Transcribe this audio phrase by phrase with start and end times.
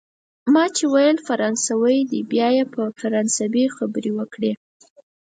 [0.53, 4.51] ما چي ویل فرانسوی دی، بیا یې په فرانسوي خبرې وکړې.